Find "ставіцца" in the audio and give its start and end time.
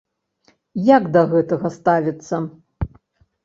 1.77-2.35